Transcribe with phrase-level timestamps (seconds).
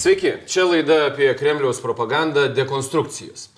[0.00, 3.50] Sveiki, čia laida apie Kremliaus propagandą dekonstrukcijos.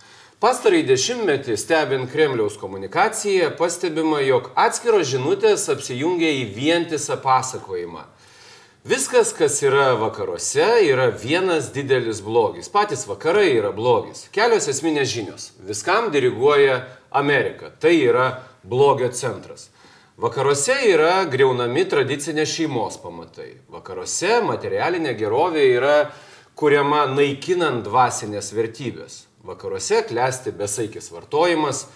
[0.43, 8.03] Pastarąjį dešimtmetį stebint Kremliaus komunikaciją pastebima, jog atskiros žinutės apsijungia į vientisą pasakojimą.
[8.91, 12.67] Viskas, kas yra vakaruose, yra vienas didelis blogis.
[12.75, 14.25] Patys vakarai yra blogis.
[14.35, 15.53] Kelios esminės žinios.
[15.63, 16.81] Viskam diriguoja
[17.23, 17.71] Amerika.
[17.71, 18.27] Tai yra
[18.67, 19.69] blogio centras.
[20.19, 23.53] Vakaruose yra greunami tradicinės šeimos pamatai.
[23.71, 25.97] Vakaruose materialinė gerovė yra
[26.59, 29.27] kuriama naikinant dvasinės vertybės.
[29.43, 31.87] Vakaruose klesti besaikis vartojimas,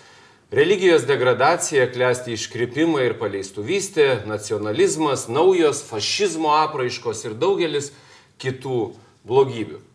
[0.51, 7.93] religijos degradacija, klesti iškrypimai ir paleistuvystė, nacionalizmas, naujos fašizmo apraiškos ir daugelis
[8.43, 8.81] kitų
[9.27, 9.86] blogybių.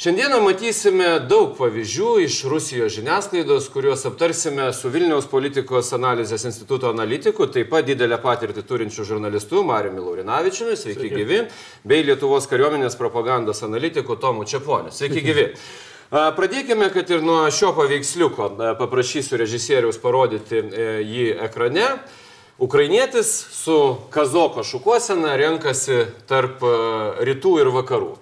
[0.00, 7.44] Šiandieną matysime daug pavyzdžių iš Rusijos žiniasklaidos, kuriuos aptarsime su Vilniaus politikos analizės instituto analitiku,
[7.52, 11.42] taip pat didelę patirtį turinčiu žurnalistu Mariumi Laurinavičiumi, sveiki, sveiki gyvi,
[11.84, 14.88] bei Lietuvos kariuomenės propagandos analitiku Tomu Čiaponiu.
[14.88, 15.46] Sveiki gyvi.
[16.08, 18.54] Pradėkime, kad ir nuo šio paveiksliuko.
[18.80, 21.92] Paprašysiu režisieriaus parodyti e, jį ekrane.
[22.56, 23.76] Ukrainietis su
[24.08, 26.64] kazoko šukuosena renkasi tarp
[27.20, 28.14] rytų ir vakarų.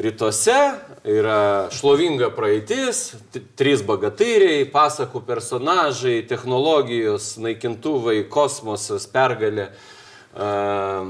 [0.00, 0.56] Rytuose
[1.04, 3.18] yra šlovinga praeitis,
[3.58, 11.04] trys bagatyriai, pasakų personažai, technologijos, naikintuvai, kosmosas, pergalė uh,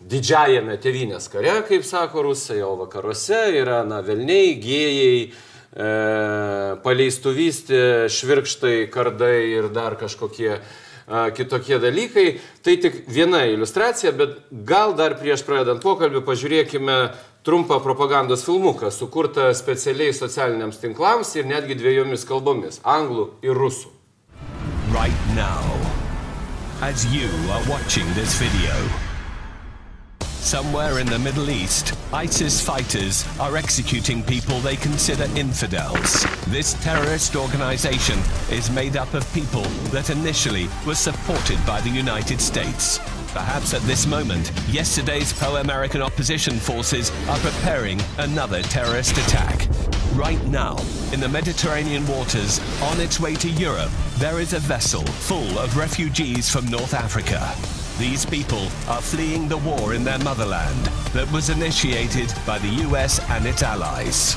[0.00, 8.76] didžiajame tevinės kare, kaip sako rusai, o vakaruose yra na, velniai, gėjai, uh, paleistuvystė, švirkštai,
[8.94, 12.30] kardai ir dar kažkokie uh, kitokie dalykai.
[12.64, 17.02] Tai tik viena iliustracija, bet gal dar prieš pradedant pokalbį pažiūrėkime
[17.42, 23.88] trumpą propagandos filmuką, sukurtą specialiai socialiniams tinklams ir netgi dviejomis kalbomis- anglų ir rusų.
[24.92, 25.62] Right now,
[26.82, 28.74] as you are watching this video,
[30.40, 36.24] Somewhere in the Middle East, ISIS fighters are executing people they consider infidels.
[36.48, 38.18] This terrorist organization
[38.50, 42.98] is made up of people that initially were supported by the United States.
[43.32, 49.68] Perhaps at this moment, yesterday's pro-American opposition forces are preparing another terrorist attack.
[50.14, 50.76] Right now,
[51.12, 55.76] in the Mediterranean waters, on its way to Europe, there is a vessel full of
[55.76, 57.54] refugees from North Africa.
[58.00, 63.20] These people are fleeing the war in their motherland that was initiated by the US
[63.30, 64.36] and its allies.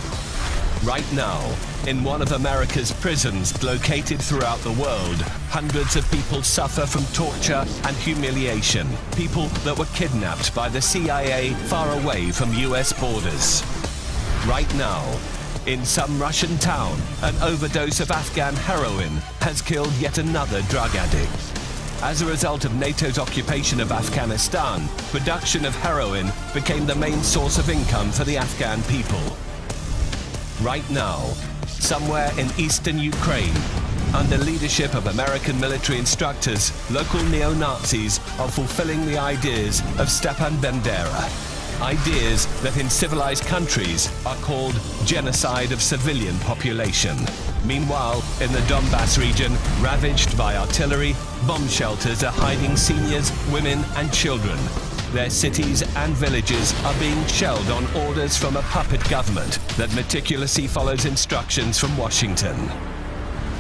[0.84, 1.40] Right now,
[1.88, 7.66] in one of America's prisons located throughout the world, hundreds of people suffer from torture
[7.84, 8.88] and humiliation.
[9.16, 13.64] People that were kidnapped by the CIA far away from US borders.
[14.48, 15.04] Right now,
[15.66, 21.32] in some Russian town, an overdose of Afghan heroin has killed yet another drug addict.
[22.02, 27.58] As a result of NATO's occupation of Afghanistan, production of heroin became the main source
[27.58, 29.38] of income for the Afghan people
[30.64, 31.34] right now,
[31.84, 33.54] somewhere in eastern Ukraine,
[34.14, 41.24] under leadership of American military instructors, local neo-Nazis are fulfilling the ideas of Stepan Bandera.
[41.82, 47.18] Ideas that in civilized countries are called genocide of civilian population.
[47.66, 49.52] Meanwhile, in the Donbass region,
[49.82, 54.58] ravaged by artillery, bomb shelters are hiding seniors, women and children
[55.14, 60.68] their cities and villages are being shelled on orders from a puppet government that meticulously
[60.68, 62.58] follows instructions from Washington.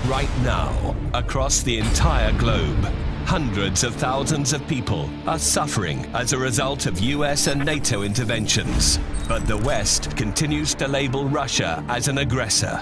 [0.07, 2.83] Right now, across the entire globe,
[3.25, 8.99] hundreds of thousands of people are suffering as a result of US and NATO interventions.
[9.27, 12.81] But the West continues to label Russia as an aggressor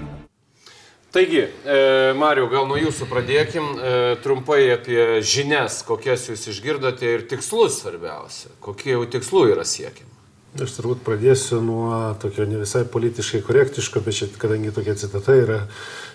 [1.12, 7.26] Taigi, e, Mariu, gal nuo jūsų pradėkim e, trumpai apie žinias, kokias jūs išgirdote ir
[7.28, 8.54] tikslus svarbiausia.
[8.64, 10.08] Kokie jau tikslų yra siekiami?
[10.64, 15.60] Aš turbūt pradėsiu nuo tokio ne visai politiškai korektiško, bet čia, kadangi tokia citata yra,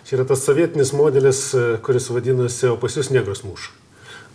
[0.08, 3.76] čia yra tas sovietinis modelis, e, kuris vadinasi, o pas jūs negros muša.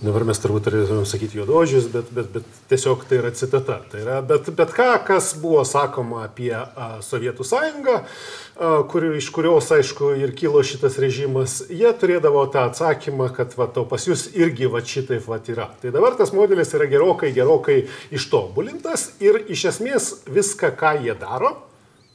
[0.01, 3.75] Dabar mes turbūt turėtumėm sakyti juodožius, bet, bet, bet tiesiog tai yra citata.
[3.91, 9.29] Tai yra, bet, bet ką, kas buvo sakoma apie a, Sovietų sąjungą, a, kur, iš
[9.35, 14.31] kurios, aišku, ir kilo šitas režimas, jie turėdavo tą atsakymą, kad va, to pas jūs
[14.33, 15.69] irgi va šitaip va yra.
[15.83, 21.59] Tai dabar tas modelis yra gerokai, gerokai ištobulintas ir iš esmės viską, ką jie daro,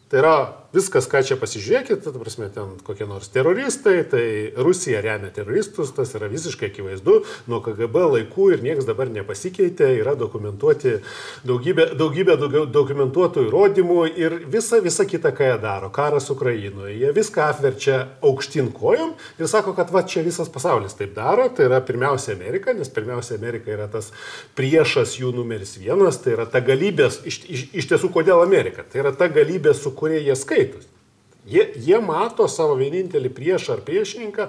[0.07, 0.35] Tai yra
[0.77, 4.25] viskas, ką čia pasižiūrėkit, ta prasme, ten kokie nors teroristai, tai
[4.57, 7.19] Rusija remia teroristus, tas yra visiškai akivaizdu,
[7.51, 10.99] nuo KGB laikų ir niekas dabar nepasikeitė, yra dokumentuoti
[11.47, 12.37] daugybė, daugybė
[12.75, 18.71] dokumentuotų įrodymų ir visa, visa kita, ką jie daro, karas Ukrainoje, jie viską apverčia aukštin
[18.77, 22.93] kojom ir sako, kad va čia visas pasaulis taip daro, tai yra pirmiausia Amerika, nes
[22.93, 24.13] pirmiausia Amerika yra tas
[24.59, 29.03] priešas jų numeris vienas, tai yra ta galybės, iš, iš, iš tiesų kodėl Amerika, tai
[29.05, 30.93] yra ta galybė, su kuria jie skaitos.
[31.47, 34.49] Jie, jie mato savo vienintelį priešą ar priešininką,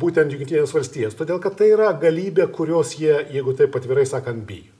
[0.00, 4.72] būtent Junktinės valstijas, todėl kad tai yra galybė, kurios jie, jeigu taip atvirai sakant, bijo.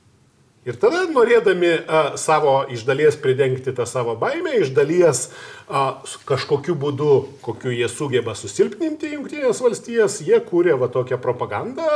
[0.63, 5.25] Ir tada, norėdami a, savo iš dalies pridengti tą savo baimę, iš dalies
[5.67, 11.89] a, kažkokiu būdu, kokiu jie sugeba susilpninti Junktinės valstijas, jie kūrė va tokią propagandą,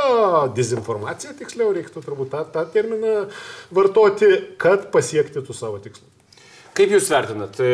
[0.53, 3.15] dezinformaciją, tiksliau reiktų turbūt tą, tą terminą
[3.73, 6.11] vartoti, kad pasiekti tų savo tikslų.
[6.77, 7.71] Kaip Jūs vertinat e,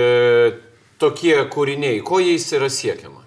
[1.03, 3.19] tokie kūriniai, ko jais yra siekiama?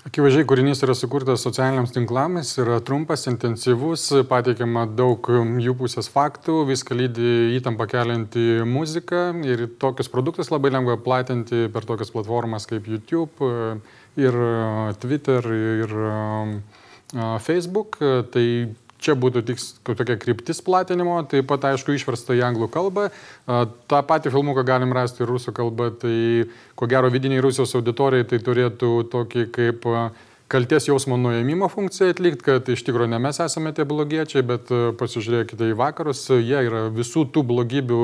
[0.00, 5.28] Akivaizdžiai kūrinys yra sukurtas socialiniams tinklams, yra trumpas, intensyvus, pateikiama daug
[5.60, 11.84] jų pusės faktų, viską lydi įtampą kelianti muzika ir tokius produktus labai lengva platinti per
[11.84, 13.52] tokias platformas kaip YouTube
[14.16, 14.40] ir
[15.04, 15.94] Twitter ir
[17.44, 18.00] Facebook.
[18.32, 18.46] Tai
[19.00, 23.08] čia būtų tik tokia kryptis platinimo, taip pat aišku išversta į anglų kalbą.
[23.90, 26.48] Ta pati filmuką galim rasti ir rusų kalbą, tai
[26.78, 29.88] ko gero vidiniai Rusijos auditorijai tai turėtų tokį kaip
[30.50, 35.70] kalties jausmo nuėmimo funkciją atlikti, kad iš tikrųjų ne mes esame tie blogiečiai, bet pasižiūrėkite
[35.70, 38.00] į vakarus, jie yra visų tų blogybių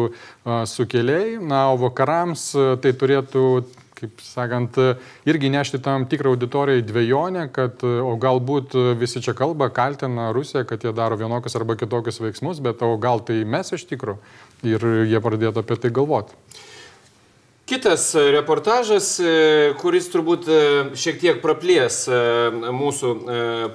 [0.70, 2.52] sukėlėjai, na, o vakarams
[2.82, 3.42] tai turėtų
[3.96, 4.76] kaip sakant,
[5.24, 10.84] irgi nešti tam tikrą auditorijai dviejonę, kad o galbūt visi čia kalba, kaltina Rusiją, kad
[10.84, 14.20] jie daro vienokius arba kitokius veiksmus, bet o gal tai mes iš tikrųjų
[14.68, 16.36] ir jie pradėtų apie tai galvoti.
[17.66, 19.16] Kitas reportažas,
[19.80, 20.46] kuris turbūt
[20.94, 22.04] šiek tiek praplės
[22.62, 23.14] mūsų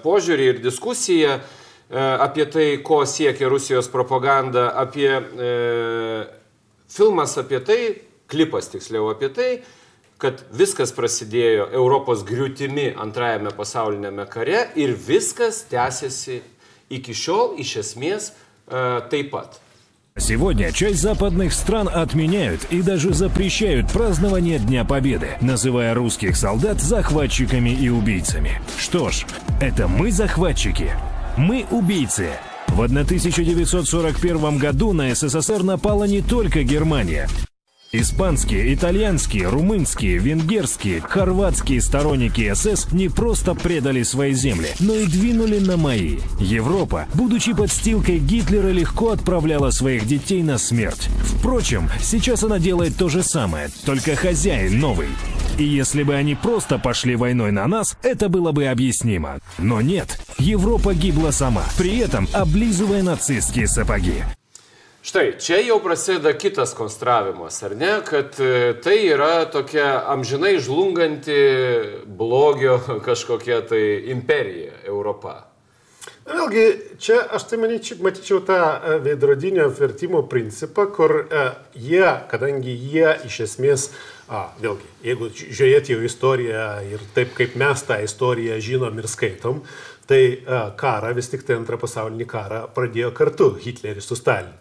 [0.06, 1.42] požiūrį ir diskusiją
[1.92, 5.12] apie tai, ko siekia Rusijos propaganda, apie
[6.88, 7.82] filmas apie tai,
[8.32, 9.50] klipas tiksliau apie tai,
[10.22, 16.42] kad viskas prasidėjo Europos griūtimi antrajame pasaulinėme kare ir viskas tęsiasi
[16.94, 19.60] iki šiol iš esмес э, taip pat.
[20.18, 27.70] Сегодня часть западных стран отменяют и даже запрещают празднование Дня Победы, называя русских солдат захватчиками
[27.70, 28.62] и убийцами.
[28.78, 29.26] Что ж,
[29.62, 30.92] это мы захватчики,
[31.38, 32.32] мы убийцы.
[32.68, 37.30] В 1941 году на СССР напала не только Германия.
[37.94, 45.60] Испанские, итальянские, румынские, венгерские, хорватские сторонники СС не просто предали свои земли, но и двинули
[45.60, 46.20] на мои.
[46.40, 51.10] Европа, будучи подстилкой Гитлера, легко отправляла своих детей на смерть.
[51.38, 55.10] Впрочем, сейчас она делает то же самое, только хозяин новый.
[55.58, 59.40] И если бы они просто пошли войной на нас, это было бы объяснимо.
[59.58, 64.24] Но нет, Европа гибла сама, при этом облизывая нацистские сапоги.
[65.02, 68.36] Štai, čia jau prasideda kitas konstravimas, ar ne, kad
[68.86, 71.38] tai yra tokia amžinai žlunganti
[72.06, 72.78] blogio
[73.08, 73.82] kažkokia tai
[74.14, 75.40] imperija Europa.
[76.22, 76.66] Vėlgi,
[77.02, 78.60] čia aš tai manyčiau, matyčiau tą
[79.02, 83.90] veidrodinio vertimo principą, kur e, jie, kadangi jie iš esmės,
[84.30, 89.64] a, vėlgi, jeigu žiūrėti jau istoriją ir taip kaip mes tą istoriją žinom ir skaitom,
[90.06, 94.61] tai a, karą, vis tik tai antrą pasaulinį karą pradėjo kartu Hitleris su Stalinu.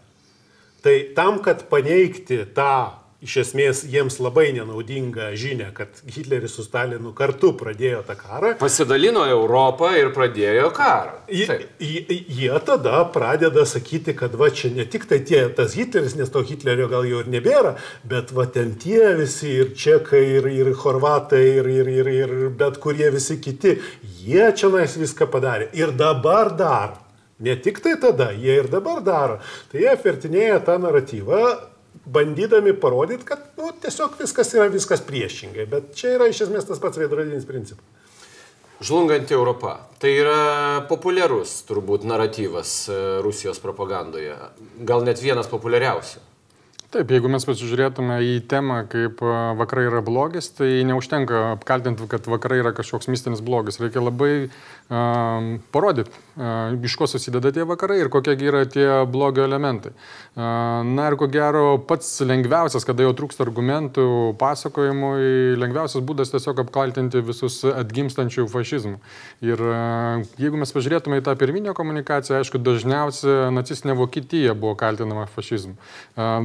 [0.85, 7.13] Tai tam, kad paneigti tą iš esmės jiems labai nenaudingą žinę, kad Hitleris su Stalinu
[7.17, 8.53] kartu pradėjo tą karą.
[8.61, 11.19] Pasidalino Europą ir pradėjo karą.
[11.29, 16.33] Jie, jie tada pradeda sakyti, kad va čia ne tik tai tie, tas Hitleris, nes
[16.33, 17.75] to Hitlerio gal jau ir nebėra,
[18.09, 22.81] bet va ten tie visi ir čekai, ir, ir horvatai, ir, ir, ir, ir bet
[22.81, 23.77] kurie visi kiti,
[24.25, 25.69] jie čia nais viską padarė.
[25.77, 26.99] Ir dabar dar.
[27.41, 29.39] Ne tik tai tada, jie ir dabar daro.
[29.73, 31.43] Tai jie vertinėja tą naratyvą,
[32.05, 35.67] bandydami parodyti, kad nu, tiesiog viskas yra viskas priešingai.
[35.71, 37.85] Bet čia yra iš esmės tas pats veidrodinis principas.
[38.81, 39.75] Žlunganti Europa.
[40.01, 40.41] Tai yra
[40.89, 42.89] populiarus turbūt naratyvas
[43.21, 44.37] Rusijos propagandoje.
[44.89, 46.23] Gal net vienas populiariausių.
[46.91, 49.21] Taip, jeigu mes pasižiūrėtume į temą, kaip
[49.61, 53.79] vakarai yra blogis, tai neužtenka apkaltinti, kad vakarai yra kažkoks mistinis blogis.
[53.79, 59.93] Reikia labai um, parodyti iš ko susideda tie vakarai ir kokie yra tie blogio elementai.
[60.37, 64.07] Na ir ko gero, pats lengviausias, kada jau trūksta argumentų
[64.41, 68.97] pasakojimui, lengviausias būdas tiesiog apkaltinti visus atgimstančių fašizmų.
[69.45, 69.65] Ir
[70.41, 75.77] jeigu mes pažiūrėtume į tą pirminę komunikaciją, aišku, dažniausiai nacistinė Vokietija buvo kaltinama fašizmu.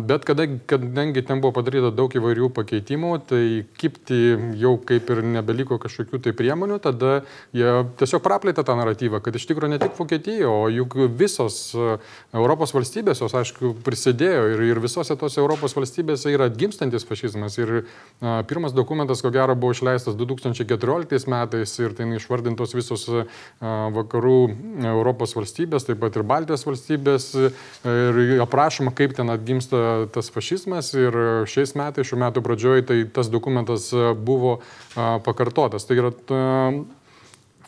[0.10, 3.44] Bet kadangi, ten buvo padaryta daug įvairių pakeitimų, tai
[3.80, 4.22] kipti
[4.60, 7.22] jau kaip ir nebeliko kažkokių tai priemonių, tada
[7.56, 7.72] jie
[8.02, 11.98] tiesiog praplėtė tą naratyvą, kad iš tikrųjų ne tik Vokietija, o juk visos e,
[12.36, 17.58] Europos valstybės, jos aišku prisidėjo ir, ir visose tos Europos valstybėse yra atgimstantis fašizmas.
[17.62, 23.26] Ir a, pirmas dokumentas, ko gero, buvo išleistas 2014 metais ir ten išvardintos visos a,
[23.96, 24.40] vakarų
[24.96, 31.18] Europos valstybės, taip pat ir Baltijos valstybės ir aprašoma, kaip ten atgimsta tas fašizmas ir
[31.50, 33.92] šiais metais, šių metų pradžioje, tai tas dokumentas
[34.26, 35.88] buvo a, pakartotas.
[35.88, 36.14] Tai yra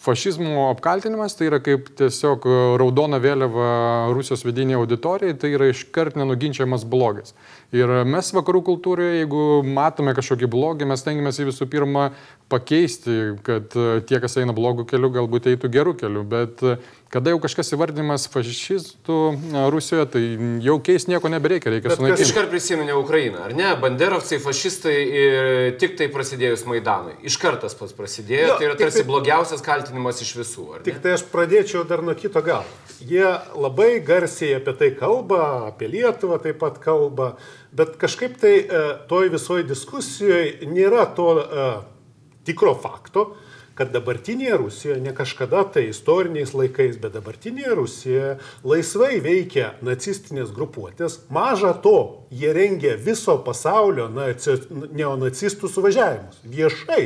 [0.02, 2.46] fašizmo apkaltinimas tai yra kaip tiesiog
[2.80, 3.70] raudona vėliava
[4.16, 7.34] Rusijos vidinėje auditorijoje, tai yra iškart nenuginčiamas blogis.
[7.76, 12.12] Ir mes vakarų kultūroje, jeigu matome kažkokį blogį, mes tengiamės jį visų pirma
[12.50, 13.74] pakeisti, kad
[14.08, 16.24] tie, kas eina blogų kelių, galbūt eitų gerų kelių.
[16.32, 16.64] Bet
[17.12, 19.18] kada jau kažkas įvardymas fašistų
[19.74, 20.22] Rusijoje, tai
[20.64, 22.24] jau keis nieko nebereikia, reikia sunaikinti.
[22.24, 23.68] Aš iškart prisiminė Ukrainą, ar ne?
[23.82, 25.50] Banderovcai, fašistai ir
[25.82, 27.18] tik tai prasidėjus Maidanui.
[27.28, 30.68] Iškart tas pats prasidėjo, jo, tai yra tarsi tai, blogiausias kaltinimas iš visų.
[30.88, 32.68] Tik tai aš pradėčiau dar nuo kito galo.
[33.04, 33.28] Jie
[33.60, 37.36] labai garsiai apie tai kalba, apie Lietuvą taip pat kalba,
[37.76, 41.97] bet kažkaip tai e, toj visoji diskusijoje nėra to uh,
[42.48, 43.30] tikro fakto,
[43.78, 48.32] kad dabartinėje Rusijoje, ne kažkada tai istoriniais laikais, bet dabartinėje Rusijoje
[48.66, 51.20] laisvai veikia nacistinės grupuotės.
[51.34, 56.42] Maža to, jie rengia viso pasaulio neonacistų suvažiavimus.
[56.42, 57.06] Viešai.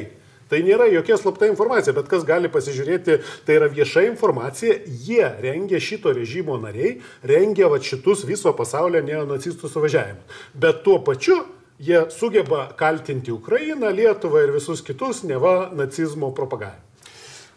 [0.52, 5.80] Tai nėra jokia slapta informacija, bet kas gali pasižiūrėti, tai yra vieša informacija, jie rengia
[5.80, 10.44] šito režimo nariai, rengia va šitus viso pasaulio neonacistų suvažiavimus.
[10.52, 11.40] Bet tuo pačiu
[11.82, 16.88] jie sugeba kaltinti Ukrainą, Lietuvą ir visus kitus neva nacizmo propagavimu.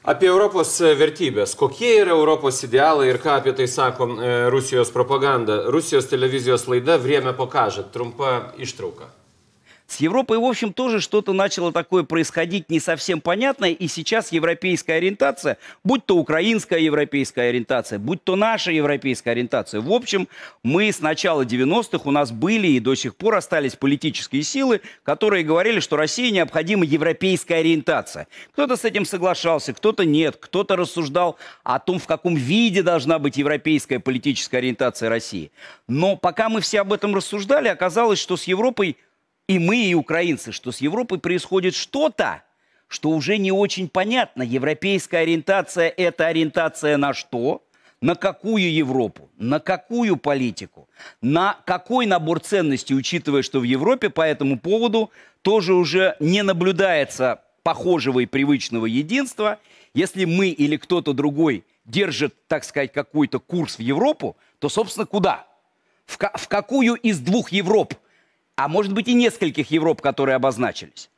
[0.04, 1.54] Apie Europos vertybės.
[1.57, 5.62] Kokie yra Europos idealai ir ką apie tai sako e, Rusijos propaganda?
[5.73, 7.87] Rusijos televizijos laida Vriemė pokažė.
[7.93, 9.09] Trumpa ištrauka.
[9.87, 14.95] С Европой, в общем, тоже что-то начало такое происходить не совсем понятное, и сейчас европейская
[14.95, 20.26] ориентация, будь то украинская европейская ориентация, будь то наша европейская ориентация, в общем,
[20.62, 25.45] мы с начала 90-х, у нас были и до сих пор остались политические силы, которые
[25.45, 28.26] говорили, что России необходима европейская ориентация.
[28.53, 33.37] Кто-то с этим соглашался, кто-то нет, кто-то рассуждал о том, в каком виде должна быть
[33.37, 35.53] европейская политическая ориентация России.
[35.88, 38.97] Но пока мы все об этом рассуждали, оказалось, что с Европой
[39.46, 42.42] и мы, и украинцы, что с Европой происходит что-то,
[42.88, 44.42] что уже не очень понятно.
[44.42, 47.62] Европейская ориентация– это ориентация на что?
[48.00, 49.30] На какую Европу?
[49.36, 50.88] На какую политику?
[51.20, 55.10] На какой набор ценностей, учитывая, что в Европе по этому поводу
[55.42, 59.58] тоже уже не наблюдается похожего и привычного единства.
[59.94, 65.46] Если мы или кто-то другой держит, так сказать, какой-то курс в Европу, то, собственно, куда?
[66.06, 67.94] В, в какую из двух Европ
[68.56, 71.11] а может быть и нескольких Европ, которые обозначились.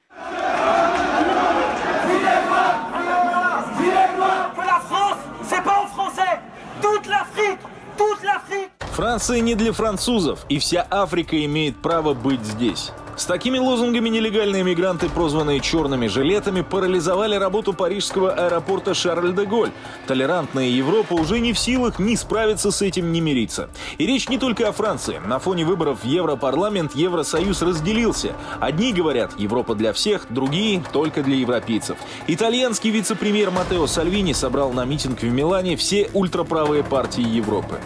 [8.96, 12.92] Франция не для французов, и вся Африка имеет право быть здесь.
[13.16, 19.70] С такими лозунгами нелегальные мигранты, прозванные черными жилетами, парализовали работу парижского аэропорта Шарль-де-Голь.
[20.06, 23.70] Толерантная Европа уже не в силах ни справиться с этим, ни мириться.
[23.96, 25.18] И речь не только о Франции.
[25.24, 28.34] На фоне выборов в Европарламент Евросоюз разделился.
[28.60, 31.96] Одни говорят «Европа для всех», другие– только для европейцев.
[32.26, 37.80] Итальянский вице-премьер Матео Сальвини собрал на митинг в Милане все ультраправые партии Европы.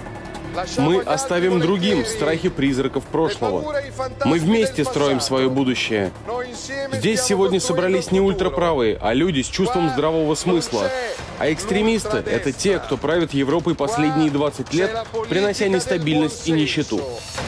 [0.78, 3.74] Мы оставим другим страхи призраков прошлого.
[4.24, 6.12] Мы вместе строим свое будущее.
[6.92, 10.90] Здесь сегодня собрались не ультраправые, а люди с чувством здравого смысла.
[11.38, 17.00] А экстремисты— это те, кто правит Европой последние 20 лет, принося нестабильность и нищету.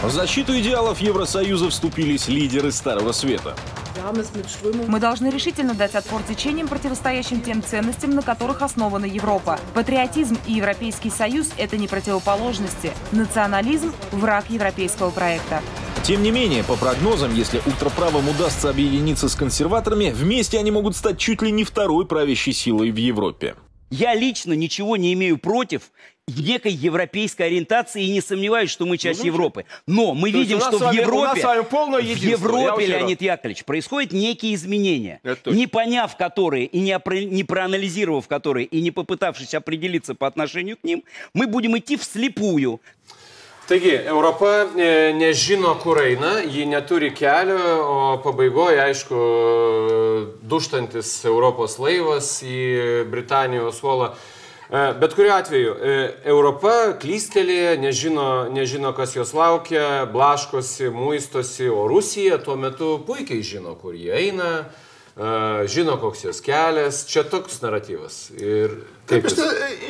[0.02, 3.54] В защиту идеалов Евросоюза вступились лидеры Старого Света.
[4.88, 9.60] Мы должны решительно дать отпор течениям, противостоящим тем ценностям, на которых основана Европа.
[9.74, 12.91] Патриотизм и Европейский Союз– это не противоположности.
[13.12, 15.60] Национализм– враг европейского проекта.
[16.02, 21.18] Тем не менее, по прогнозам, если ультраправым удастся объединиться с консерваторами, вместе они могут стать
[21.18, 23.54] чуть ли не второй правящей силой в Европе.
[23.92, 25.92] Я лично ничего не имею против
[26.26, 29.66] некой европейской ориентации и не сомневаюсь, что мы часть Европы.
[29.86, 32.86] Но мы видим, что в Европе, в Европе.
[32.86, 38.80] Леонид Яковлевич, происходят некие изменения, не поняв которые и не, опро- не проанализировав которые и
[38.80, 42.80] не попытавшись определиться по отношению к ним, мы будем идти вслепую.
[43.68, 49.20] Taigi, Europa e, nežino, kur eina, ji neturi kelio, o pabaigoje, aišku,
[50.50, 54.08] duštantis Europos laivas į Britanijos uolą.
[54.66, 55.94] E, Bet kuriuo atveju, e,
[56.34, 63.76] Europa klystelė, nežino, nežino, kas jos laukia, blaškosi, muistosi, o Rusija tuo metu puikiai žino,
[63.78, 64.50] kur jie eina,
[65.68, 67.04] žino, koks jos kelias.
[67.06, 68.20] Čia toks naratyvas.
[68.40, 69.38] Ir Taip, iš,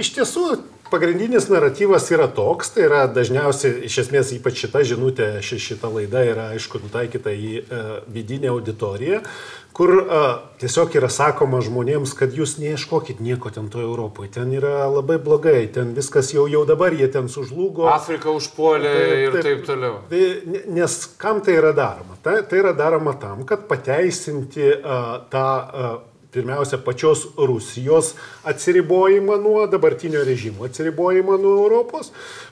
[0.03, 0.47] iš tiesų,
[0.93, 6.21] pagrindinis naratyvas yra toks, tai yra dažniausiai, iš esmės, ypač šita žinutė, ši, šita laida
[6.29, 7.81] yra, aišku, nutaikyta į e,
[8.13, 9.23] vidinę auditoriją,
[9.73, 10.21] kur e,
[10.61, 15.65] tiesiog yra sakoma žmonėms, kad jūs neieškokit nieko ten toje Europoje, ten yra labai blogai,
[15.73, 17.89] ten viskas jau, jau dabar jie ten sužlugo.
[17.93, 18.95] Afrika užpuolė
[19.25, 20.03] ir taip toliau.
[20.13, 20.23] Tai,
[20.53, 22.21] ne- nes kam tai yra daroma?
[22.23, 26.01] Tai, tai yra daroma tam, kad pateisinti uh, tą, uh,
[26.33, 28.15] pirmiausia, pačios Rusijos
[28.49, 32.09] atsiribojimą nuo dabartinio režimo, atsiribojimą nuo Europos,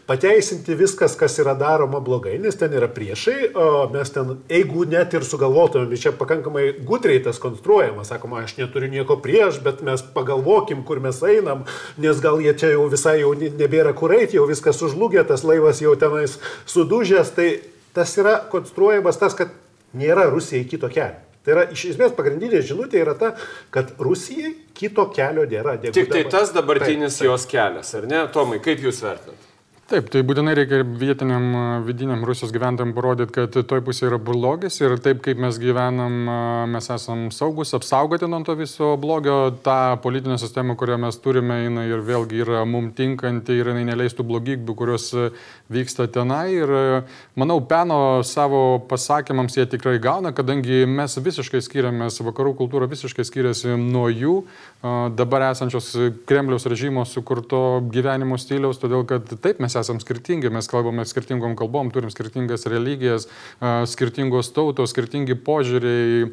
[0.07, 3.53] pateisinti viskas, kas yra daroma blogai, nes ten yra priešai,
[3.95, 9.17] mes ten, jeigu net ir sugalvotumėm, čia pakankamai gudriai tas konstruojama, sakoma, aš neturiu nieko
[9.25, 11.65] prieš, bet mes pagalvokim, kur mes einam,
[11.97, 15.47] nes gal jie čia jau visai jau ne- nebėra kur eiti, jau viskas sužlugė, tas
[15.47, 16.37] laivas jau tenais
[16.69, 17.49] sudužęs, tai
[17.97, 19.57] tas yra konstruojamas tas, kad
[19.97, 21.30] nėra Rusijai kito kelio.
[21.45, 23.31] Tai yra iš esmės pagrindinė žinutė yra ta,
[23.73, 25.79] kad Rusijai kito kelio nėra.
[25.81, 26.33] Tik tai dabar.
[26.35, 27.31] tas dabartinis Taip, taip.
[27.31, 28.27] jos kelias, ar ne?
[28.35, 29.50] Tomai, kaip jūs vertinate?
[29.91, 34.77] Taip, tai būtinai reikia vietiniam a, vidiniam Rusijos gyventojams parodyti, kad toj pusėje yra blogis
[34.79, 36.37] ir taip kaip mes gyvenam, a,
[36.71, 39.49] mes esam saugus, apsaugoti nuo to viso blogio.
[39.67, 44.29] Ta politinė sistema, kurią mes turime, jinai ir vėlgi yra mum tinkanti ir jinai neleistų
[44.29, 45.27] blogybių, kurios a,
[45.75, 46.45] vyksta tenai.
[46.61, 46.75] Ir
[47.35, 53.75] manau, peno savo pasakymams jie tikrai gauna, kadangi mes visiškai skiriamės, vakarų kultūra visiškai skiriasi
[53.75, 54.39] nuo jų
[55.19, 55.91] dabar esančios
[56.31, 61.91] Kremliaus režimo sukurto gyvenimo stiliaus, todėl kad taip mes esame skirtingi, mes kalbame skirtingom kalbom,
[61.95, 63.27] turim skirtingas religijas,
[63.89, 66.29] skirtingos tautos, skirtingi požiūriai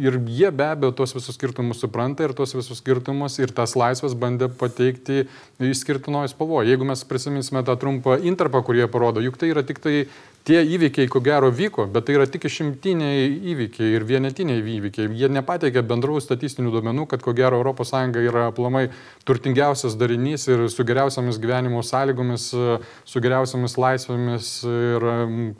[0.00, 4.16] ir jie be abejo tuos visus skirtumus supranta ir tuos visus skirtumus ir tas laisvės
[4.18, 5.26] bandė pateikti
[5.60, 6.70] išskirtinoj spalvoje.
[6.72, 10.06] Jeigu mes prisiminsime tą trumpą interpą, kurį jie parodo, juk tai yra tik tai
[10.44, 15.10] tie įvykiai, ko gero, vyko, bet tai yra tik išimtiniai įvykiai ir vienetiniai įvykiai.
[15.18, 18.88] Jie nepateikia bendrų statistinių duomenų, kad ko gero ES yra aplamai
[19.28, 22.48] turtingiausias darinys ir su geriausiamis gyvenimo sąlygomis,
[23.04, 25.06] su geriausiamis laisvėmis ir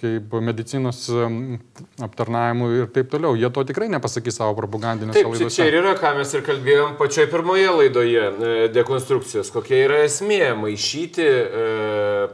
[0.00, 1.04] kaip medicinos
[2.00, 3.36] aptarnavimu ir taip toliau.
[3.38, 5.54] Jie to tikrai nepasakys savo propagandinėse laidose.
[5.54, 9.52] čia ir yra, ką mes ir kalbėjom pačioje pirmoje laidoje e, dekonstrukcijos.
[9.54, 11.64] Kokia yra esmė- maišyti e,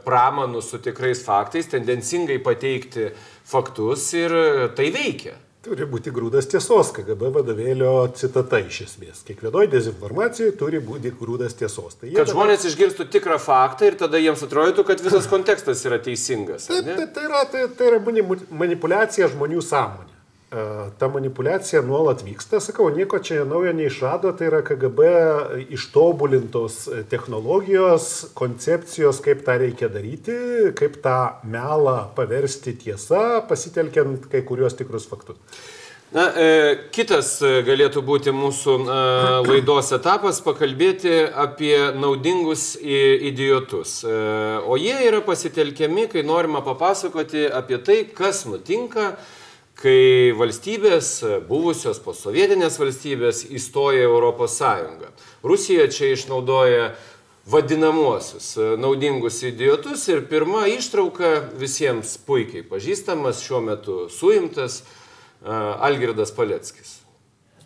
[0.07, 3.11] pramanus su tikrais faktais, tendencingai pateikti
[3.47, 5.35] faktus ir e, tai veikia.
[5.67, 9.25] Turi būti grūdas tiesos, KGB vadovėlio citata iš esmės.
[9.27, 11.97] Kiekvienoje dezinformacijoje turi būti grūdas tiesos.
[11.99, 15.99] Tai Kad dabar- žmonės išgirstų tikrą faktą ir tada jiems atrodytų, kad visas kontekstas yra
[15.99, 16.69] teisingas.
[16.71, 20.15] Taip, tai, tai, yra, tai, tai yra mani- manipulacija žmonių sąmonė.
[20.57, 25.11] E, Ta manipulacija nuolat vyksta, sakau, nieko čia naujo neišrado, tai yra KGB
[25.77, 26.79] ištobulintos
[27.13, 30.37] technologijos, koncepcijos, kaip tą reikia daryti,
[30.79, 35.37] kaip tą melą paversti tiesą, pasitelkiant kai kuriuos tikrus faktus.
[36.15, 36.51] Na, e,
[36.95, 38.99] kitas e, galėtų būti mūsų e,
[39.43, 44.05] laidos etapas- pakalbėti apie naudingus idiotus.
[44.07, 44.15] E,
[44.63, 49.17] o jie yra pasitelkiami, kai norima papasakoti apie tai, kas nutinka,
[49.82, 55.10] kai valstybės, e, buvusios posovietinės valstybės, įstoja į Europos Sąjungą.
[55.44, 56.92] Rusija čia išnaudoja
[57.46, 64.86] vadinamuosius e, naudingus idiotus ir pirma ištrauka visiems puikiai pažįstamas, šiuo metu suimtas e,
[65.52, 67.02] Algirdas Paleckis.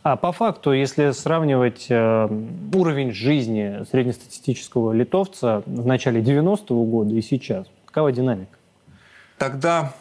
[0.05, 2.27] А по факту, если сравнивать э,
[2.75, 8.55] уровень жизни среднестатистического литовца в начале 90-го года и сейчас, какова динамика?
[9.39, 9.95] Тогда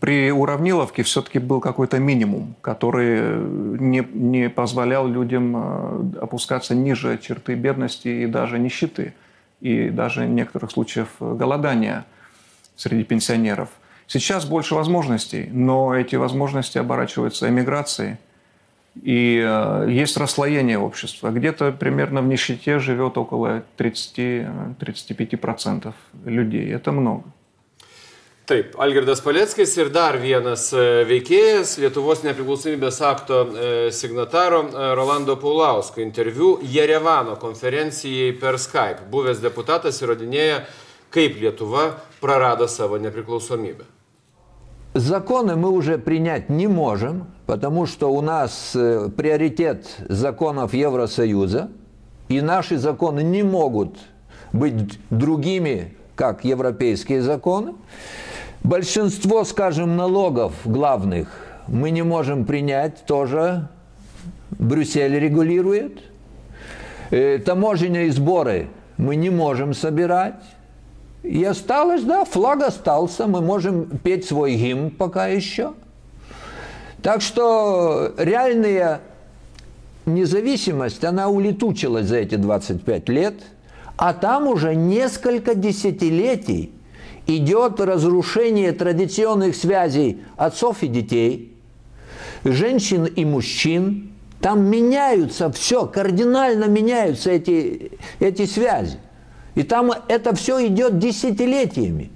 [0.00, 3.38] при уравниловке все-таки был какой-то минимум, который
[3.80, 9.14] не, не позволял людям э, опускаться ниже черты бедности и даже нищеты,
[9.60, 12.04] и даже в некоторых случаях голодания
[12.76, 13.70] среди пенсионеров.
[14.06, 18.16] Сейчас больше возможностей, но эти возможности оборачиваются эмиграцией.
[19.02, 21.30] И э, есть расслоение общества.
[21.30, 25.92] Где-то примерно в нищете живет около 30-35%
[26.24, 26.72] людей.
[26.72, 27.24] Это много.
[28.47, 35.37] Taip, Algirdas Paleckis ir dar vienas e, veikėjas, Lietuvos nepriklausomybės akto e, signataro e, Rolando
[35.39, 39.07] Paulausko interviu Jerevano konferencijai per Skype.
[39.13, 40.65] Buvęs deputatas įrodinėja,
[41.15, 43.87] kaip Lietuva prarado savo nepriklausomybę.
[44.93, 51.71] Законы мы уже принять не можем, потому что у нас э, приоритет законов Евросоюза,
[52.27, 53.95] и наши законы не могут
[54.51, 57.73] быть другими, как европейские законы.
[58.62, 61.28] Большинство, скажем, налогов главных
[61.68, 63.68] мы не можем принять, тоже
[64.50, 66.00] Брюссель регулирует.
[67.10, 70.42] Э, Таможенные сборы мы не можем собирать.
[71.22, 75.74] И осталось, да, флаг остался, мы можем петь свой гимн пока еще.
[77.02, 79.00] Так что реальная
[80.06, 83.34] независимость, она улетучилась за эти 25 лет,
[83.96, 86.72] а там уже несколько десятилетий
[87.28, 91.56] идет разрушение традиционных связей отцов и детей,
[92.42, 94.12] женщин и мужчин.
[94.40, 98.98] Там меняются все, кардинально меняются эти, эти связи.
[99.56, 102.12] И там это все идет десятилетиями.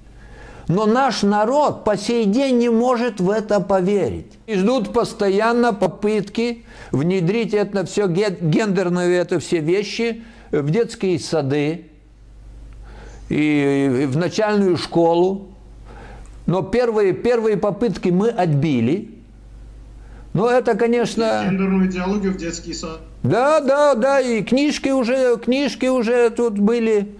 [0.69, 4.31] Но наш народ по сей день не может в это поверить.
[4.47, 11.87] И ждут постоянно попытки внедрить это все, гендерные это все вещи в детские сады
[13.33, 15.47] и в начальную школу.
[16.45, 19.09] Но первые, первые попытки мы отбили.
[20.33, 21.43] Но это, конечно...
[21.45, 22.99] Гендерную идеологию в детский сад.
[23.23, 27.15] Да, да, да, и книжки уже, книжки уже тут были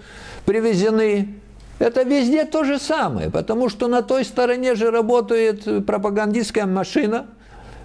[0.45, 1.35] привезены.
[1.79, 7.27] Это везде то же самое, потому что на той стороне же работает пропагандистская машина,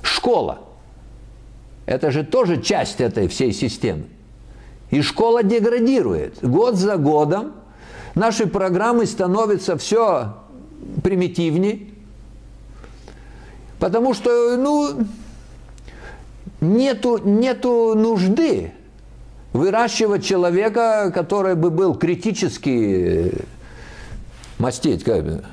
[0.03, 0.61] школа.
[1.87, 4.05] Это же тоже часть этой всей системы.
[4.91, 6.39] И школа деградирует.
[6.43, 7.53] Год за годом
[8.15, 10.35] наши программы становятся все
[11.03, 11.89] примитивнее,
[13.79, 15.07] потому что, ну,
[16.61, 18.73] нету, нету нужды
[19.53, 23.33] выращивать человека, который бы был критически
[24.59, 25.45] мастить, как бы.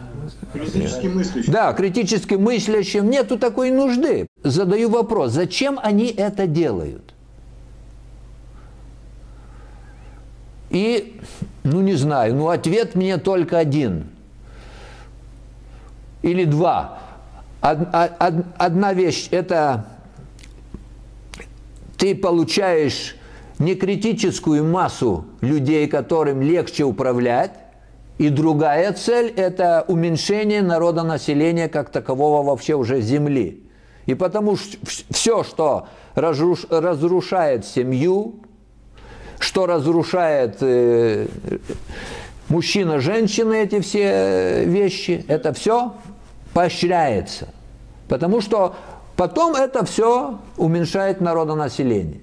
[0.53, 1.51] Критически мыслящий.
[1.51, 3.09] Да, критически мыслящим.
[3.09, 4.27] Нету такой нужды.
[4.43, 7.13] Задаю вопрос, зачем они это делают?
[10.69, 11.19] И,
[11.65, 14.07] ну не знаю, ну ответ мне только один.
[16.21, 16.99] Или два.
[17.61, 19.85] Од- од- одна вещь– это
[21.97, 23.15] ты получаешь
[23.57, 27.51] некритическую массу людей, которым легче управлять,
[28.17, 33.63] и другая цель– это уменьшение народонаселения как такового вообще уже Земли.
[34.05, 34.77] И потому что
[35.09, 38.35] все, что разруш, разрушает семью,
[39.39, 41.27] что разрушает э,
[42.49, 45.93] мужчина, женщина, эти все вещи, это все
[46.53, 47.49] поощряется.
[48.07, 48.75] Потому что
[49.15, 52.21] потом это все уменьшает народонаселение.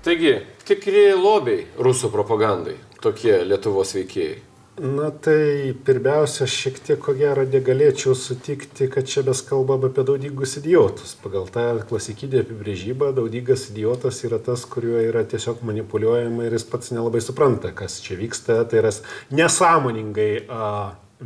[0.00, 4.38] Taigi, tikri lobiai rusų propagandai, tokie Lietuvos veikėjai.
[4.80, 10.54] Na tai pirmiausia, šiek tiek ko gero negalėčiau sutikti, kad čia mes kalbam apie daudygus
[10.56, 11.12] idiotus.
[11.20, 16.94] Pagal tą klasikinę apibrėžybą daudygas idiotas yra tas, kuriuo yra tiesiog manipuliuojama ir jis pats
[16.96, 18.56] nelabai supranta, kas čia vyksta.
[18.70, 18.94] Tai yra
[19.36, 20.70] nesąmoningai a,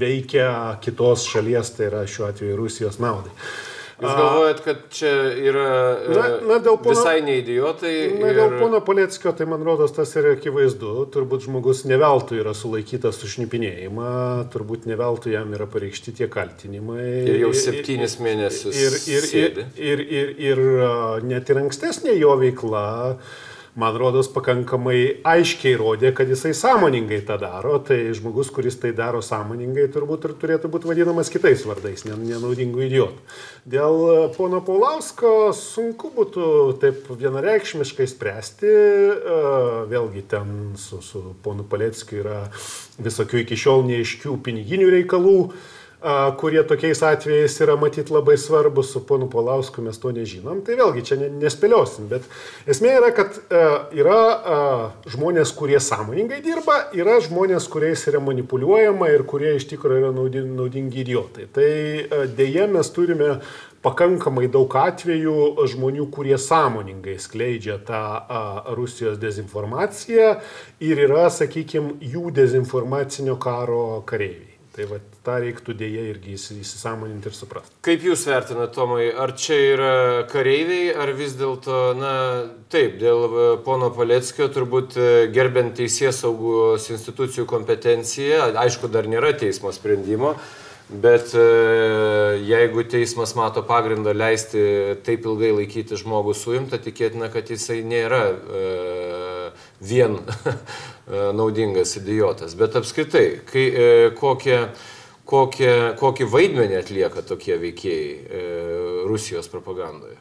[0.03, 0.49] veikia
[0.83, 3.31] kitos šalies, tai yra šiuo atveju Rusijos naudai.
[3.95, 5.67] Jūs galvojat, kad čia yra
[6.03, 9.95] e, Na, na, dėl pono- visai neidiotai Na, dėl ir pono Paleckio, tai man rodos,
[9.95, 10.95] tas yra akivaizdu.
[11.15, 14.11] Turbūt žmogus neveltui yra sulaikytas už šnipinėjimą,
[14.51, 17.07] turbūt neveltui jam yra pareikšti tie kaltinimai.
[17.31, 22.35] Ir jau septynis mėnesius Ir, ir, ir, ir, ir, ir a, net ir ankstesnė jo
[22.43, 22.85] veikla,
[23.75, 27.79] man rodos, pakankamai aiškiai rodė, kad jisai sąmoningai tą daro.
[27.83, 32.85] Tai žmogus, kuris tai daro sąmoningai, turbūt ir turėtų būti vadinamas kitais vardais, ne- nenaudingų
[32.87, 33.25] idiotų.
[33.67, 38.71] Dėl a, pono Paulausko sunku būtų taip vienareikšmiškai spręsti.
[38.71, 39.39] a,
[39.91, 42.45] Vėlgi ten su, su ponu Paleckiu yra
[43.03, 45.39] visokių iki šiol neaiškių piniginių reikalų
[46.41, 50.61] kurie tokiais atvejais yra matyti labai svarbus, su ponu Polausku mes to nežinom.
[50.65, 52.27] Tai vėlgi čia ne- nespėliosim, bet
[52.69, 53.63] esmė yra, kad a,
[53.97, 54.19] yra
[55.09, 61.05] žmonės, kurie sąmoningai dirba, yra žmonės, kuriais yra manipuliuojama ir kurie iš tikrųjų yra naudingi,
[61.05, 61.49] idiotai.
[61.55, 61.71] Tai
[62.37, 63.39] dėje mes turime
[63.85, 68.45] pakankamai daug atvejų žmonių, kurie sąmoningai skleidžia tą a,
[68.77, 70.35] Rusijos dezinformaciją
[70.85, 74.53] ir yra, sakykime, jų dezinformacinio karo kareiviai.
[74.75, 77.73] Tai va, tą reiktų dėje irgi įsi- įsisamoninti ir suprasti.
[77.85, 79.95] Kaip Jūs vertinate, Tomai, ar čia yra
[80.29, 82.13] kareiviai, ar vis dėlto, na,
[82.73, 89.33] taip, dėl e, pono Paleckio turbūt e, gerbent teisės saugos institucijų kompetenciją, aišku, dar nėra
[89.39, 90.37] teismo sprendimo,
[90.85, 91.43] Bet e,
[92.45, 94.61] jeigu teismas mato pagrindą leisti
[95.03, 98.21] taip ilgai laikyti žmogų suimtą, tikėtina, kad jisai nėra
[99.81, 100.19] vien
[101.41, 102.53] naudingas idiotas.
[102.61, 103.89] Bet apskritai, kai, e,
[105.29, 108.45] kokie, kokį vaidmenį atlieka tokie veikėjai e,
[109.09, 110.17] Rusijos propagandoje?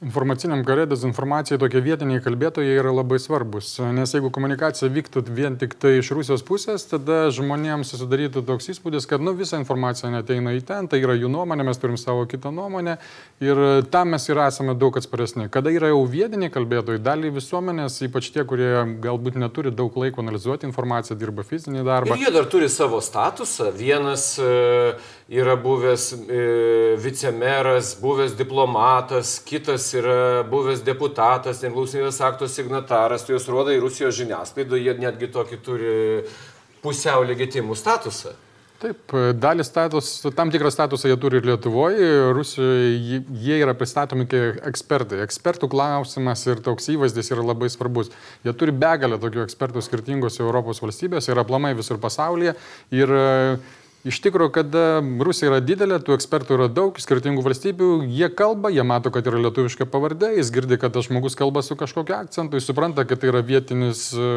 [0.00, 5.74] Informaciniam kare dezinformacijai tokie vietiniai kalbėtojai yra labai svarbus, nes jeigu komunikacija vyktų vien tik
[5.76, 10.62] tai iš Rusijos pusės, tada žmonėms susidarytų toks įspūdis, kad nu, visa informacija neteina į
[10.64, 12.96] ten, tai yra jų nuomonė, mes turim savo kitą nuomonę
[13.44, 13.60] ir
[13.92, 15.50] tam mes ir esame daug atsparesni.
[15.52, 18.72] Kada yra jau vietiniai kalbėtojai, dalį visuomenės, ypač tie, kurie
[19.04, 22.16] galbūt neturi daug laiko analizuoti informaciją, dirba fizinį darbą.
[22.16, 23.68] Ir jie dar turi savo statusą.
[23.76, 24.96] Vienas e,
[25.30, 33.46] yra buvęs e, vicemeras, buvęs diplomatas, kitas yra buvęs deputatas, neklausomybės akto signataras, tu juos
[33.46, 35.96] rodai Rusijos žiniasklaidoje, jie netgi tokį turi
[36.82, 38.34] pusiau legitimų statusą.
[38.80, 44.62] Taip, dalį status, tam tikrą statusą jie turi ir Lietuvoje, Rusijoje jie yra pristatomi kaip
[44.70, 45.18] ekspertai.
[45.26, 48.08] Ekspertų klausimas ir toks įvaizdis yra labai svarbus.
[48.40, 52.56] Jie turi begalę tokių ekspertų skirtingose Europos valstybėse ir aplamai visur pasaulyje.
[52.96, 53.12] Ir
[54.00, 54.82] Iš tikrųjų, kada
[55.20, 59.42] Rusija yra didelė, tų ekspertų yra daug, skirtingų valstybių, jie kalba, jie mato, kad yra
[59.44, 63.28] lietuviška pavardė, jis girdi, kad tas žmogus kalba su kažkokiu akcentu, jis supranta, kad tai
[63.28, 64.30] yra vietinis e,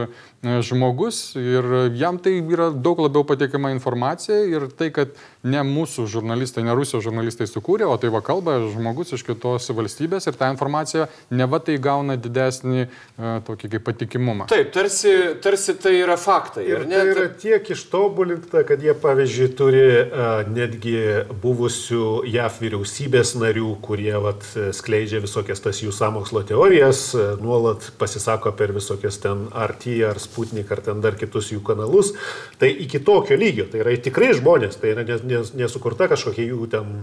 [0.68, 5.16] žmogus ir jam tai yra daug labiau patiekima informacija ir tai, kad
[5.48, 10.28] ne mūsų žurnalistai, ne Rusijos žurnalistai sukūrė, o tai va kalba žmogus iš kitos valstybės
[10.28, 14.48] ir tą informaciją ne va tai gauna didesnį uh, tokį kaip patikimumą.
[14.52, 15.12] Taip, tarsi,
[15.44, 16.68] tarsi tai yra faktai.
[16.68, 20.96] Ir tai yra tiek ištobulinta, kad jie, pavyzdžiui, turi uh, netgi
[21.44, 28.54] buvusių JAF vyriausybės narių, kurie vat, skleidžia visokias tas jų samokslo teorijas, uh, nuolat pasisako
[28.58, 32.14] per visokias ten RT ar Sputnik ar ten dar kitus jų kanalus.
[32.62, 36.70] Tai iki tokio lygio, tai yra tikrai žmonės, tai yra nes, nes, nesukurta kažkokia jų
[36.74, 36.98] ten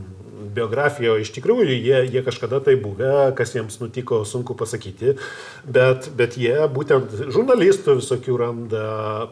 [0.55, 5.17] biografija, o iš tikrųjų jie, jie kažkada tai buvę, kas jiems nutiko, sunku pasakyti,
[5.65, 8.85] bet, bet jie būtent žurnalistų visokių randa,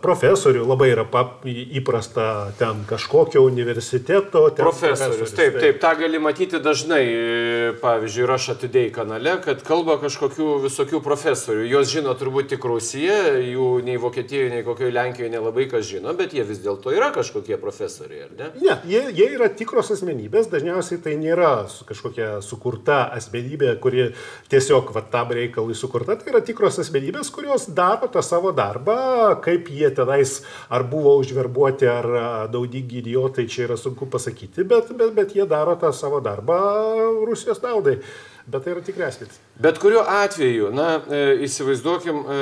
[0.03, 4.47] profesorių, labai yra pap, įprasta ten kažkokio universiteto.
[4.59, 7.03] Profesorius, taip, taip, tą gali matyti dažnai,
[7.83, 11.67] pavyzdžiui, Rush Today kanale, kad kalba kažkokių visokių profesorių.
[11.69, 16.35] Jos žino turbūt tik Rusija, jų nei Vokietijoje, nei kokioje Lenkijoje nelabai kas žino, bet
[16.37, 18.51] jie vis dėlto yra kažkokie profesoriai, ar ne?
[18.63, 21.53] Ne, jie, jie yra tikros asmenybės, dažniausiai tai nėra
[21.89, 24.09] kažkokia sukurta asmenybė, kuri
[24.53, 28.99] tiesiog va, tam reikalui sukurta, tai yra tikros asmenybės, kurios daro tą savo darbą,
[29.45, 32.11] kaip jie tenais ar buvo užverbuoti, ar
[32.53, 36.59] naudingi idiotai, čia yra sunku pasakyti, bet, bet, bet jie daro tą savo darbą
[37.29, 38.01] Rusijos naudai.
[38.49, 39.35] Bet tai yra tikresnis.
[39.61, 42.37] Bet kuriuo atveju, na, e, įsivaizduokim e,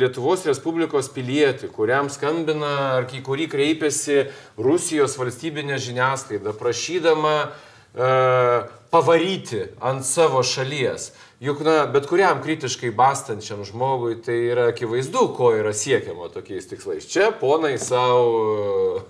[0.00, 4.22] Lietuvos Respublikos pilietį, kuriam skambina ar į kurį kreipiasi
[4.56, 11.10] Rusijos valstybinė žiniasklaida, prašydama e, pavaryti ant savo šalies.
[11.42, 17.08] Juk, na, bet kuriam kritiškai bastančiam žmogui tai yra akivaizdu, ko yra siekiama tokiais tikslais.
[17.10, 19.02] Čia ponai savo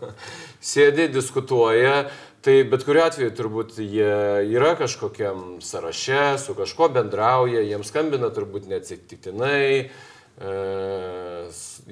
[0.73, 2.07] sėdi, diskutuoja,
[2.43, 4.15] Tai bet kuriu atveju turbūt jie
[4.51, 10.57] yra kažkokiam sąraše, su kažkuo bendrauja, jiems skambina turbūt neatsitiktinai, e,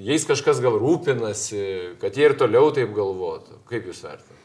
[0.09, 1.63] jais kažkas gal rūpinasi,
[2.03, 3.61] kad jie ir toliau taip galvotų.
[3.71, 4.40] Kaip jūs vertinate?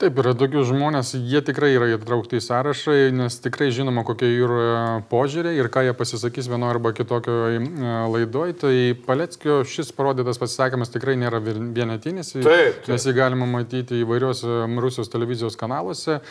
[0.00, 5.02] Taip, yra tokių žmonės, jie tikrai yra įtraukti į sąrašą, nes tikrai žinoma, kokie yra
[5.10, 7.60] požiūriai ir ką jie pasisakys vienoje arba kitokioje
[8.08, 8.56] laidoje.
[8.62, 8.72] Tai
[9.04, 12.88] Paleckio šis parodytas pasisakymas tikrai nėra vienetinis, taip, taip.
[12.88, 16.22] nes jį galima matyti įvairiuose Rusijos televizijos kanaluose.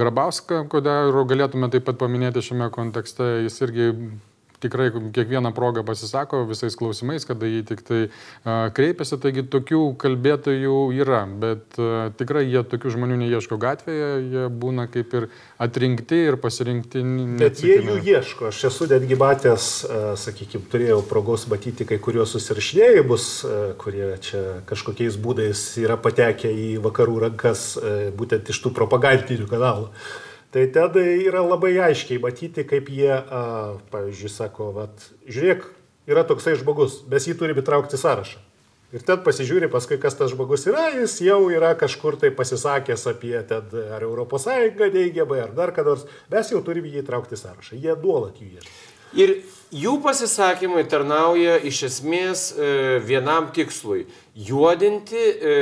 [0.00, 3.90] Grabauską, kodėl galėtume taip pat paminėti šiame kontekste, jis irgi
[4.62, 8.00] tikrai kiekvieną progą pasisako visais klausimais, kada jį tik tai
[8.44, 11.78] kreipiasi, taigi tokių kalbėtojų yra, bet
[12.18, 15.28] tikrai jie tokių žmonių neieško gatvėje, jie būna kaip ir
[15.62, 17.04] atrinkti ir pasirinkti.
[17.40, 19.70] Bet jie jų ieško, aš esu netgi matęs,
[20.24, 23.30] sakykime, turėjau progos matyti kai kuriuos susirašinėjimus,
[23.80, 27.74] kurie čia kažkokiais būdais yra patekę į vakarų rankas
[28.18, 29.90] būtent iš tų propagandinių kanalų.
[30.54, 35.64] Tai tada yra labai aiškiai matyti, kaip jie, a, pavyzdžiui, sako, vat, žiūrėk,
[36.06, 38.38] yra toksai žmogus, mes jį turime įtraukti sąrašą.
[38.94, 43.34] Ir ten pasižiūri paskui, kas tas žmogus yra, jis jau yra kažkur tai pasisakęs apie
[43.50, 44.46] ten, ar ES
[44.94, 46.06] neigiamai, ar dar ką nors.
[46.30, 47.74] Mes jau turime jį įtraukti sąrašą.
[47.74, 48.93] Jie nuolat jų ieško.
[49.14, 49.30] Ir
[49.74, 52.70] jų pasisakymai tarnauja iš esmės e,
[53.06, 54.06] vienam tikslui-
[54.48, 55.54] juodinti e,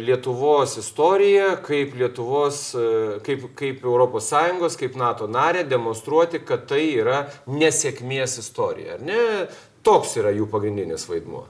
[0.00, 7.26] Lietuvos istoriją kaip Lietuvos, e, kaip, kaip ES, kaip NATO narė, demonstruoti, kad tai yra
[7.46, 8.96] nesėkmės istorija.
[9.00, 9.48] Ne?
[9.82, 11.44] Toks yra jų pagrindinis vaidmuo.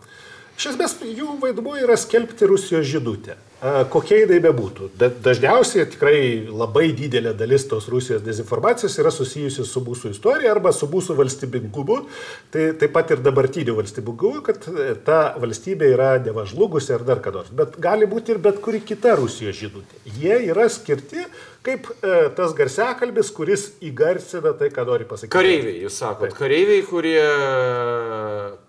[0.62, 3.34] Iš esmės, jų vaidmuo yra skelbti Rusijos žydutę.
[3.34, 4.92] a, kokia jinai bebūtų.
[4.98, 10.70] Da, dažniausiai tikrai labai didelė dalis tos Rusijos dezinformacijos yra susijusi su mūsų istorija arba
[10.74, 11.96] su mūsų valstybingumu,
[12.54, 17.34] tai taip pat ir dabartiniu valstybingumu, kad e, ta valstybė yra nevažlugusi ar dar ką
[17.40, 17.50] nors.
[17.50, 19.98] Bet gali būti ir bet kuri kita Rusijos žinutė.
[20.14, 21.26] Jie yra skirti
[21.66, 25.34] kaip e, tas garsiakalbis, kuris įgarsina tai, ką nori pasakyti.
[25.34, 26.38] Kareiviai, jūs sakot, taip.
[26.38, 27.22] kareiviai, kurie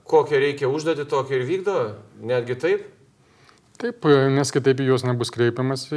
[0.10, 1.78] kokią reikia užduoti, tokią ir vykdo,
[2.24, 2.90] netgi taip?
[3.82, 5.88] Taip, nes kitaip į juos nebus kreipiamas.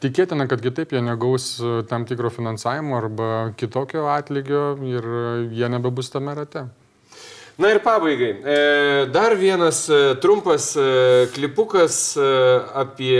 [0.00, 1.56] Tikėtina, kad kitaip jie negaus
[1.90, 5.08] tam tikro finansavimo arba kitokio atlygio ir
[5.52, 6.68] jie nebebus tame rate.
[7.58, 8.36] Na ir pabaigai.
[8.38, 8.58] E,
[9.10, 12.14] dar vienas e, trumpas e, klipukas
[12.70, 13.18] apie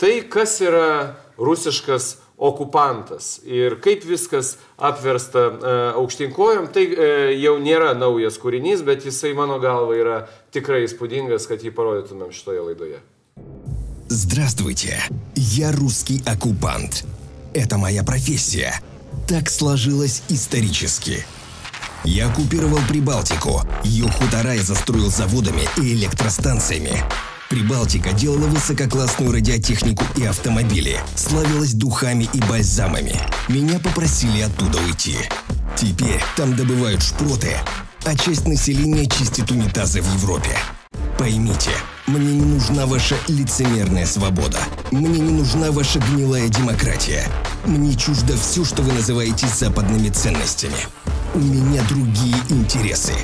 [0.00, 3.40] tai, kas yra rusiškas okupantas.
[3.44, 7.08] Ir kaip viskas apversta e, aukštinkojom, tai e,
[7.42, 10.18] jau nėra naujas kūrinys, bet jisai mano galva yra
[10.54, 13.02] tikrai įspūdingas, kad jį parodytumėm šitoje laidoje.
[14.08, 15.02] Здравствуйте,
[15.34, 17.04] я русский оккупант.
[17.52, 18.80] Это моя профессия.
[19.26, 21.26] Так сложилось исторически.
[22.04, 27.02] Я оккупировал Прибалтику, ее хутора я застроил заводами и электростанциями.
[27.48, 33.18] Прибалтика делала высококлассную радиотехнику и автомобили, славилась духами и бальзамами.
[33.48, 35.16] Меня попросили оттуда уйти.
[35.74, 37.56] Теперь там добывают шпроты,
[38.04, 40.58] а часть населения чистит унитазы в Европе.
[41.18, 41.70] Поймите,
[42.06, 44.58] мне не нужна ваша лицемерная свобода.
[44.90, 47.24] Мне не нужна ваша гнилая демократия.
[47.64, 50.76] Мне чуждо все, что вы называете западными ценностями.
[51.34, 53.14] У меня другие интересы.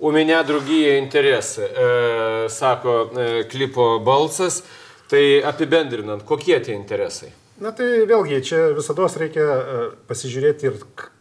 [0.00, 4.62] У меня другие интересai, e, sako e, klipo balsas.
[5.10, 7.32] Tai apibendrinant, kokie tie interesai?
[7.60, 10.76] Na tai vėlgi, čia visada reikia e, pasižiūrėti ir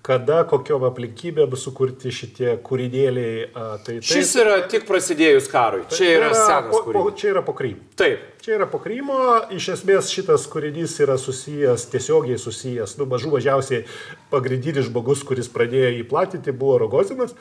[0.05, 3.49] kada, kokiom aplinkybėm sukurti šitie kūrinėliai.
[3.51, 5.83] Tai, tai, Šis yra tik prasidėjus karui.
[5.89, 7.09] Tai, čia yra, yra senas po, kūrinys.
[7.09, 7.83] Po, čia yra po Krymo.
[7.99, 8.23] Taip.
[8.45, 9.19] Čia yra po Krymo.
[9.57, 13.83] Iš esmės šitas kūrinys yra susijęs, tiesiogiai susijęs, nu mažų mažiausiai
[14.31, 17.35] pagrindinis žmogus, kuris pradėjo jį platinti, buvo Rogozinas.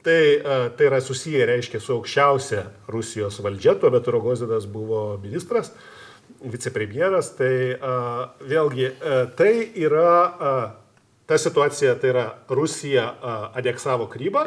[0.00, 0.20] Tai,
[0.76, 5.74] tai yra susiję, reiškia, su aukščiausia Rusijos valdžia, tuo metu Rogozinas buvo ministras,
[6.40, 7.76] vicepremjeras, tai
[8.48, 8.86] vėlgi
[9.36, 10.14] tai yra,
[11.28, 13.10] ta situacija, tai yra Rusija
[13.60, 14.46] aneksavo Krymą,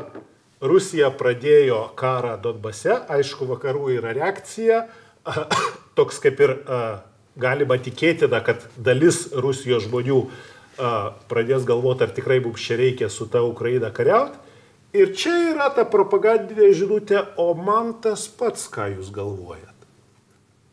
[0.64, 4.86] Rusija pradėjo karą Donbase, aišku, vakarų yra reakcija,
[5.98, 6.56] toks kaip ir
[7.40, 10.22] galima tikėtina, kad dalis Rusijos žmonių
[11.30, 14.40] pradės galvoti, ar tikrai mums čia reikia su ta Ukraina kariauti.
[14.94, 19.72] Ir čia yra ta propagandinė žinutė, o man tas pats, ką jūs galvojat.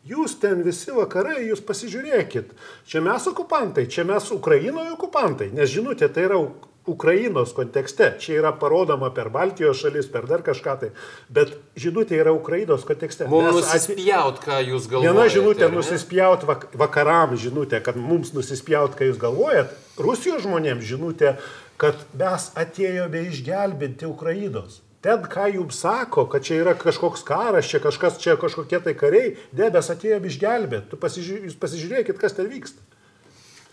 [0.05, 2.53] Jūs ten visi vakarai, jūs pasižiūrėkit.
[2.89, 6.37] Čia mes okupantai, čia mes Ukrainoje okupantai, nes žinutė tai yra
[6.85, 8.15] Ukrainos kontekste.
[8.19, 10.89] Čia yra parodoma per Baltijos šalis, per dar kažką tai.
[11.29, 13.27] Bet žinutė yra Ukrainos kontekste.
[13.29, 15.13] Mums nusispjaut, ką jūs galvojate.
[15.13, 16.47] Viena žinutė nusispjaut
[16.81, 19.77] vakaram žinutė, kad mums nusispjaut, ką jūs galvojat.
[20.01, 21.35] Rusijos žmonėms žinutė
[21.81, 24.81] kad mes atėjome išgelbinti Ukrainos.
[25.01, 29.33] Ten, ką jums sako, kad čia yra kažkoks karas, čia kažkas, čia kažkokie tai kariai,
[29.57, 30.99] ne, mes atėjome išgelbėti.
[31.01, 32.85] Pasižiūrė, jūs pasižiūrėkit, kas ten vyksta.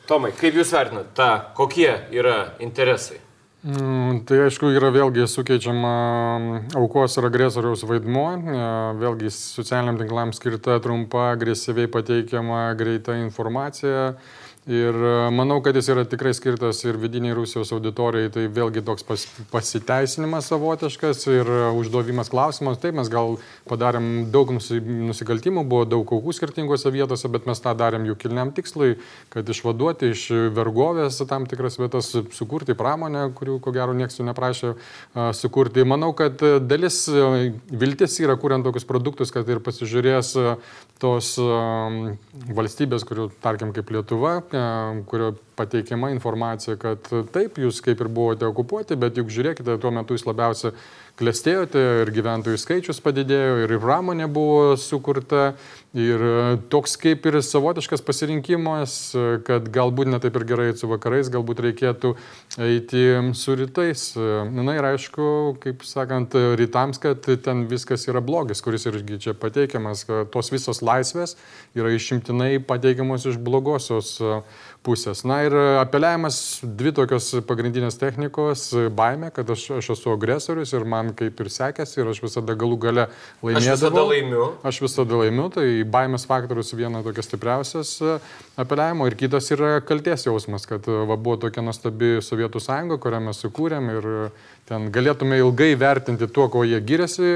[0.08, 3.20] Tomai, kaip jūs vertinat, ta, kokie yra interesai?
[3.68, 5.92] Mm, tai aišku, yra vėlgi sukeičiama
[6.78, 8.28] aukos ir agresoriaus vaidmuo,
[9.02, 14.14] vėlgi socialiniam tinklam skirta trumpa, agresyviai pateikiama greita informacija.
[14.68, 19.06] Ir e, manau, kad jis yra tikrai skirtas ir vidiniai Rusijos auditorijai, tai vėlgi toks
[19.08, 22.76] pas, pasiteisinimas savotiškas ir e, užduovimas klausimas.
[22.82, 23.38] Taip, mes gal
[23.70, 28.98] padarėm daug nusikaltimų, buvo daug aukų skirtingose vietose, bet mes tą darėm jų kilniam tikslui,
[29.32, 30.26] kad išvaduoti iš
[30.58, 35.88] vergovės tam tikras vietas, sukurti pramonę, kurių ko gero niekas jų neprašė uh, sukurti.
[35.88, 37.06] Manau, kad dalis
[37.72, 40.34] viltis yra, kuriant tokius produktus, kad ir pasižiūrės
[41.00, 41.34] tos
[42.58, 44.36] valstybės, kurių, tarkim, kaip Lietuva,
[45.10, 50.16] kurio pateikiama informacija, kad taip, jūs kaip ir buvote okupuoti, bet juk žiūrėkite, tuo metu
[50.16, 50.74] jūs labiausiai
[51.18, 55.52] klestėjote ir gyventojų skaičius padidėjo ir pramonė buvo sukurta
[55.96, 56.22] ir
[56.70, 58.94] toks kaip ir savotiškas pasirinkimas,
[59.46, 62.12] kad galbūt netaip ir gerai su vakarais, galbūt reikėtų
[62.60, 63.04] eiti
[63.38, 64.04] su rytais.
[64.52, 70.04] Na ir aišku, kaip sakant, rytams, kad ten viskas yra blogis, kuris irgi čia pateikiamas,
[70.32, 71.38] tos visos laisvės
[71.78, 74.18] yra išimtinai pateikiamos iš blogosios
[74.86, 75.24] pusės.
[75.28, 81.07] Na ir apeliavimas dvi tokios pagrindinės technikos- baime, kad aš, aš esu agresorius ir man
[81.08, 83.76] man kaip ir sekėsi ir aš visada galų gale Aš laimėdavau.
[83.76, 84.44] visada laimiu.
[84.68, 88.18] Aš visada laimiu, tai baimės faktorius viena tokia stipriausias e,
[88.60, 93.22] apeliavimo ir kitas yra kalties jausmas, kad e, va, buvo tokia nuostabi Sovietų sąjunga, kurią
[93.28, 94.26] mes sukūrėm ir e,
[94.68, 97.28] ten galėtume ilgai vertinti tuo, ko jie giriasi,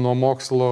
[0.00, 0.70] nuo mokslo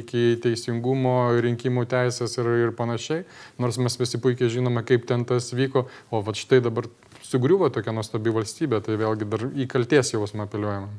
[0.00, 3.24] iki teisingumo, rinkimų teisės ir, ir panašiai,
[3.58, 6.90] nors mes visi puikiai žinome, kaip ten tas vyko, o va štai dabar
[7.24, 10.92] sugriuvo tokia nuostabi valstybė, tai vėlgi dar į kalties jausmą apeliuojama.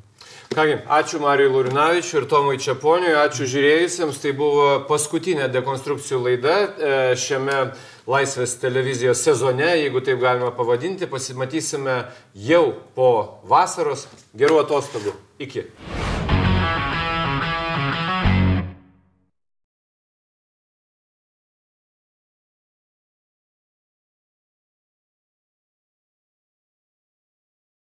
[0.53, 4.19] Kągi, ačiū Marijui Lurinavičiui ir Tomui Čiaponiui, ačiū žiūrėjusiems.
[4.21, 7.59] Tai buvo paskutinė dekonstrukcijų laida e, šiame
[8.05, 11.09] Laisvės televizijos sezone, jeigu taip galima pavadinti.
[11.09, 12.03] Pasimatysime
[12.37, 13.09] jau po
[13.49, 14.05] vasaros.
[14.37, 15.17] Gerų atostogų.
[15.41, 15.65] Iki.